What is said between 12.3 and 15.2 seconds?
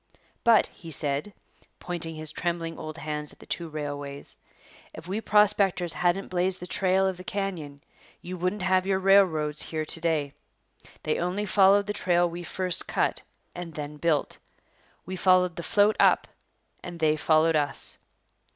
first cut and then built. We